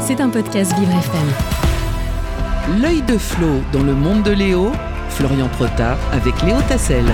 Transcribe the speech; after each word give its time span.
C'est 0.00 0.20
un 0.20 0.28
podcast 0.28 0.72
Vivre 0.78 0.92
FM. 0.92 2.80
L'œil 2.82 3.02
de 3.02 3.16
Flo 3.16 3.60
dans 3.72 3.82
le 3.82 3.94
monde 3.94 4.22
de 4.22 4.32
Léo, 4.32 4.72
Florian 5.08 5.48
Protard 5.48 5.98
avec 6.12 6.42
Léo 6.42 6.56
Tassel. 6.68 7.04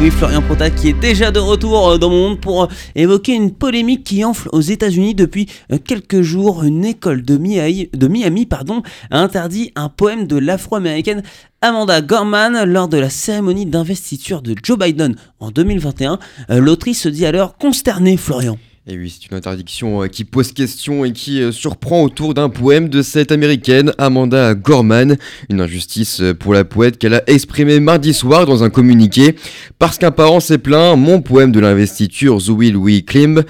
Oui, 0.00 0.10
Florian 0.12 0.42
Prota 0.42 0.70
qui 0.70 0.90
est 0.90 1.00
déjà 1.00 1.32
de 1.32 1.40
retour 1.40 1.88
euh, 1.88 1.98
dans 1.98 2.10
mon 2.10 2.28
monde 2.28 2.40
pour 2.40 2.62
euh, 2.62 2.66
évoquer 2.94 3.32
une 3.34 3.50
polémique 3.50 4.04
qui 4.04 4.24
enfle 4.24 4.48
aux 4.52 4.60
États-Unis 4.60 5.16
depuis 5.16 5.48
euh, 5.72 5.78
quelques 5.84 6.22
jours. 6.22 6.62
Une 6.62 6.84
école 6.84 7.22
de 7.22 7.36
Miami, 7.36 7.90
de 7.92 8.06
Miami 8.06 8.46
pardon, 8.46 8.82
a 9.10 9.18
interdit 9.18 9.72
un 9.74 9.88
poème 9.88 10.28
de 10.28 10.36
l'afro-américaine 10.36 11.24
Amanda 11.62 12.00
Gorman 12.00 12.64
lors 12.64 12.86
de 12.86 12.98
la 12.98 13.10
cérémonie 13.10 13.66
d'investiture 13.66 14.40
de 14.40 14.54
Joe 14.62 14.78
Biden 14.78 15.16
en 15.40 15.50
2021. 15.50 16.20
L'autrice 16.50 17.02
se 17.02 17.08
dit 17.08 17.26
alors 17.26 17.58
consternée, 17.58 18.16
Florian. 18.16 18.56
Et 18.90 18.96
oui, 18.96 19.14
c'est 19.14 19.30
une 19.30 19.36
interdiction 19.36 20.02
euh, 20.02 20.06
qui 20.06 20.24
pose 20.24 20.52
question 20.52 21.04
et 21.04 21.12
qui 21.12 21.42
euh, 21.42 21.52
surprend 21.52 22.04
autour 22.04 22.32
d'un 22.32 22.48
poème 22.48 22.88
de 22.88 23.02
cette 23.02 23.32
américaine, 23.32 23.92
Amanda 23.98 24.54
Gorman. 24.54 25.18
Une 25.50 25.60
injustice 25.60 26.22
euh, 26.22 26.32
pour 26.32 26.54
la 26.54 26.64
poète 26.64 26.96
qu'elle 26.96 27.12
a 27.12 27.22
exprimée 27.26 27.80
mardi 27.80 28.14
soir 28.14 28.46
dans 28.46 28.64
un 28.64 28.70
communiqué. 28.70 29.36
Parce 29.78 29.98
qu'un 29.98 30.10
parent 30.10 30.40
s'est 30.40 30.56
plaint, 30.56 30.98
mon 30.98 31.20
poème 31.20 31.52
de 31.52 31.60
l'investiture, 31.60 32.38
Will 32.48 32.78
We 32.78 33.04
Climb, 33.04 33.42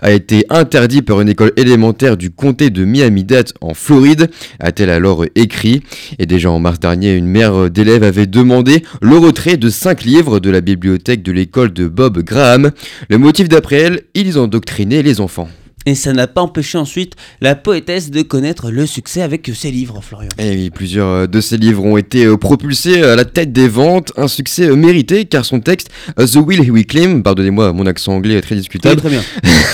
a 0.00 0.12
été 0.12 0.46
interdit 0.48 1.02
par 1.02 1.20
une 1.20 1.28
école 1.28 1.52
élémentaire 1.56 2.16
du 2.16 2.30
comté 2.30 2.70
de 2.70 2.84
Miami-Dade 2.84 3.50
en 3.60 3.74
Floride, 3.74 4.30
a-t-elle 4.60 4.90
alors 4.90 5.24
écrit. 5.34 5.82
Et 6.20 6.26
déjà 6.26 6.52
en 6.52 6.60
mars 6.60 6.78
dernier, 6.78 7.14
une 7.14 7.26
mère 7.26 7.68
d'élèves 7.68 8.04
avait 8.04 8.26
demandé 8.28 8.84
le 9.02 9.18
retrait 9.18 9.56
de 9.56 9.70
cinq 9.70 10.04
livres 10.04 10.38
de 10.38 10.50
la 10.50 10.60
bibliothèque 10.60 11.22
de 11.24 11.32
l'école 11.32 11.72
de 11.72 11.88
Bob 11.88 12.22
Graham. 12.22 12.70
Le 13.08 13.18
motif 13.18 13.48
d'après 13.48 13.76
elle, 13.76 14.02
ils 14.14 14.38
endoctrinent 14.38 14.83
les 15.02 15.20
enfants. 15.20 15.48
Et 15.86 15.94
ça 15.94 16.14
n'a 16.14 16.26
pas 16.26 16.40
empêché 16.40 16.78
ensuite 16.78 17.12
la 17.42 17.54
poétesse 17.54 18.10
de 18.10 18.22
connaître 18.22 18.70
le 18.70 18.86
succès 18.86 19.20
avec 19.20 19.50
ses 19.54 19.70
livres, 19.70 20.00
Florian. 20.02 20.30
Et 20.38 20.52
eh 20.52 20.56
oui, 20.56 20.70
plusieurs 20.70 21.08
euh, 21.08 21.26
de 21.26 21.40
ses 21.42 21.58
livres 21.58 21.84
ont 21.84 21.98
été 21.98 22.24
euh, 22.24 22.38
propulsés 22.38 23.02
à 23.02 23.16
la 23.16 23.26
tête 23.26 23.52
des 23.52 23.68
ventes, 23.68 24.12
un 24.16 24.28
succès 24.28 24.64
euh, 24.64 24.76
mérité 24.76 25.26
car 25.26 25.44
son 25.44 25.60
texte 25.60 25.90
The 26.16 26.36
Will 26.36 26.70
We 26.70 26.86
Claim, 26.86 27.20
pardonnez-moi 27.20 27.74
mon 27.74 27.84
accent 27.84 28.14
anglais 28.14 28.34
est 28.34 28.40
très 28.40 28.54
discutable, 28.54 28.96
très 28.96 29.10
bien. 29.10 29.22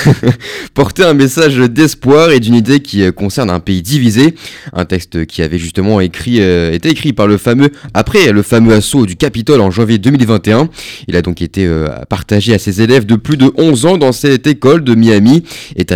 portait 0.75 1.05
un 1.05 1.14
message 1.14 1.56
d'espoir 1.58 2.33
et 2.33 2.41
d'une 2.41 2.55
idée 2.55 2.80
qui 2.80 3.11
concerne 3.12 3.50
un 3.50 3.61
pays 3.61 3.83
divisé, 3.83 4.34
un 4.72 4.86
texte 4.86 5.27
qui 5.27 5.42
avait 5.42 5.58
justement 5.58 6.00
écrit, 6.00 6.39
été 6.39 6.89
écrit 6.89 7.12
par 7.12 7.27
le 7.27 7.36
fameux, 7.36 7.70
après 7.95 8.33
le 8.33 8.42
fameux 8.42 8.74
assaut 8.74 9.06
du 9.06 9.17
Capitole 9.17 9.61
en 9.61 9.70
janvier 9.70 9.98
2021. 9.98 10.69
Il 11.06 11.17
a 11.17 11.22
donc 11.22 11.42
été 11.42 11.69
partagé 12.08 12.55
à 12.55 12.58
ses 12.58 12.83
élèves 12.83 13.05
de 13.05 13.17
plus 13.17 13.36
de 13.36 13.52
11 13.56 13.86
ans 13.86 13.98
dans 13.98 14.12
cette 14.12 14.47
école 14.47 14.84
de 14.84 14.95
Miami, 14.95 15.42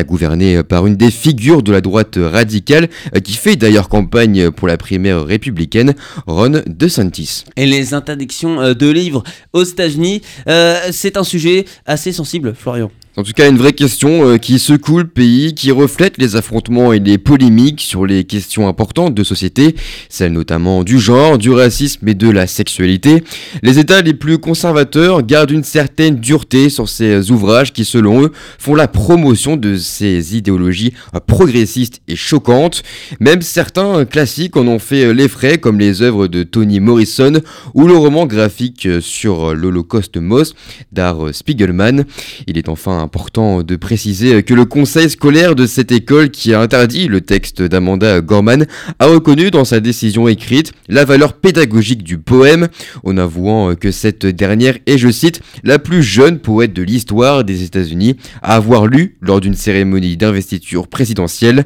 gouverné 0.05 0.62
par 0.62 0.86
une 0.86 0.97
des 0.97 1.10
figures 1.10 1.62
de 1.62 1.72
la 1.72 1.80
droite 1.80 2.19
radicale 2.20 2.88
euh, 3.14 3.20
qui 3.20 3.34
fait 3.34 3.56
d'ailleurs 3.56 3.88
campagne 3.88 4.50
pour 4.50 4.69
la 4.69 4.77
primaire 4.77 5.24
républicaine, 5.24 5.94
Ron 6.27 6.62
DeSantis. 6.66 7.44
Et 7.56 7.66
les 7.66 7.94
interdictions 7.94 8.60
euh, 8.60 8.75
de 8.75 8.88
livres 8.91 9.22
aux 9.52 9.64
États-Unis, 9.64 10.22
euh, 10.48 10.78
c'est 10.92 11.16
un 11.16 11.25
sujet 11.25 11.64
assez 11.86 12.12
sensible, 12.12 12.55
Florian. 12.56 12.91
En 13.17 13.23
tout 13.23 13.31
cas, 13.33 13.48
une 13.48 13.59
vraie 13.59 13.75
question 13.75 14.27
euh, 14.27 14.39
qui 14.39 14.59
secoue 14.59 14.98
le 14.98 15.07
pays, 15.07 15.55
qui 15.55 15.70
reflète 15.70 16.19
les 16.19 16.34
affrontements 16.34 16.93
et 16.93 16.98
les 16.98 17.17
polémiques 17.17 17.81
sur 17.81 18.06
les 18.06 18.25
questions 18.25 18.67
importantes 18.67 19.15
de 19.15 19.23
société, 19.23 19.77
celles 20.09 20.33
notamment 20.33 20.83
du 20.83 20.98
genre, 20.98 21.39
du 21.39 21.53
racisme 21.53 22.09
et 22.09 22.15
de 22.15 22.29
la 22.29 22.48
sexualité. 22.48 23.23
Les 23.62 23.79
États 23.79 24.03
les 24.03 24.15
plus 24.15 24.39
conservateurs 24.39 25.23
gardent 25.23 25.53
une 25.53 25.62
certaine 25.62 26.17
dureté 26.17 26.69
sur 26.71 26.89
ces 26.89 27.31
ouvrages 27.31 27.73
qui, 27.73 27.84
selon 27.84 28.25
eux, 28.25 28.33
font 28.59 28.75
la 28.75 28.89
promotion 28.89 29.56
de 29.56 29.77
ces 29.77 30.37
idéologies 30.37 30.93
progressistes 31.28 32.01
et 32.09 32.17
choquantes. 32.17 32.83
Même 33.21 33.43
certains 33.43 34.06
classiques 34.06 34.56
en 34.56 34.67
ont 34.67 34.81
fait 34.81 35.15
les 35.15 35.28
frais, 35.28 35.59
comme 35.59 35.78
les 35.78 36.03
œuvres 36.03 36.27
de 36.27 36.43
Toni 36.43 36.81
Morrison 36.81 37.34
ou 37.75 37.87
le 37.87 37.97
roman 37.97 38.27
graphique 38.27 38.88
sur 39.00 39.55
l'Holocauste 39.55 40.17
Moss 40.17 40.56
d'Art 40.91 41.33
Spiegelman. 41.33 42.06
Il 42.49 42.59
est 42.59 42.69
enfin 42.69 43.03
important 43.04 43.62
de 43.62 43.76
préciser 43.76 44.42
que 44.42 44.54
le 44.54 44.65
conseil 44.65 45.09
scolaire 45.09 45.54
de 45.54 45.66
cette 45.66 45.92
école 45.92 46.31
qui 46.31 46.53
a 46.53 46.60
interdit 46.60 47.06
le 47.06 47.20
texte 47.20 47.62
d'Amanda 47.62 48.20
Gorman 48.20 48.66
a 48.98 49.06
reconnu 49.06 49.50
dans 49.50 49.65
sa 49.65 49.81
décision 49.81 50.26
écrite 50.26 50.72
la 50.88 51.04
valeur 51.04 51.34
pédagogique 51.34 52.03
du 52.03 52.19
poème 52.19 52.69
en 53.04 53.16
avouant 53.16 53.75
que 53.75 53.91
cette 53.91 54.26
dernière 54.26 54.78
est, 54.87 54.98
je 54.98 55.10
cite, 55.10 55.41
la 55.62 55.78
plus 55.78 56.03
jeune 56.03 56.38
poète 56.38 56.72
de 56.72 56.82
l'histoire 56.82 57.44
des 57.44 57.62
États-Unis 57.62 58.16
à 58.43 58.56
avoir 58.56 58.87
lu 58.87 59.16
lors 59.20 59.41
d'une 59.41 59.54
cérémonie 59.54 60.16
d'investiture 60.16 60.88
présidentielle. 60.88 61.64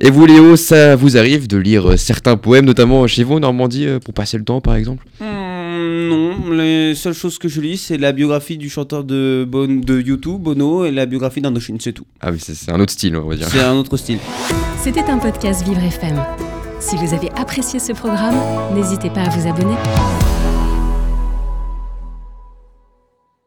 Et 0.00 0.10
vous 0.10 0.26
Léo, 0.26 0.56
ça 0.56 0.96
vous 0.96 1.16
arrive 1.16 1.46
de 1.46 1.58
lire 1.58 1.98
certains 1.98 2.36
poèmes, 2.36 2.64
notamment 2.64 3.06
chez 3.06 3.22
vous 3.22 3.34
en 3.34 3.40
Normandie, 3.40 3.86
euh, 3.86 4.00
pour 4.00 4.14
passer 4.14 4.38
le 4.38 4.44
temps 4.44 4.60
par 4.60 4.74
exemple? 4.74 5.06
Hmm, 5.20 5.41
non, 5.82 6.50
les 6.50 6.94
seules 6.94 7.14
choses 7.14 7.38
que 7.38 7.48
je 7.48 7.60
lis, 7.60 7.76
c'est 7.78 7.98
la 7.98 8.12
biographie 8.12 8.56
du 8.56 8.70
chanteur 8.70 9.04
de, 9.04 9.46
de 9.50 10.00
YouTube, 10.00 10.40
Bono, 10.42 10.84
et 10.84 10.90
la 10.90 11.06
biographie 11.06 11.40
d'Indochine, 11.40 11.78
c'est 11.80 11.92
tout. 11.92 12.06
Ah 12.20 12.30
oui, 12.30 12.38
c'est 12.40 12.70
un 12.70 12.80
autre 12.80 12.92
style, 12.92 13.16
on 13.16 13.28
va 13.28 13.36
dire. 13.36 13.48
C'est 13.48 13.60
un 13.60 13.74
autre 13.74 13.96
style. 13.96 14.18
C'était 14.82 15.04
un 15.04 15.18
podcast 15.18 15.64
Vivre 15.64 15.82
FM. 15.82 16.20
Si 16.80 16.96
vous 16.96 17.14
avez 17.14 17.30
apprécié 17.36 17.78
ce 17.78 17.92
programme, 17.92 18.36
n'hésitez 18.74 19.10
pas 19.10 19.22
à 19.22 19.28
vous 19.28 19.48
abonner. 19.48 19.76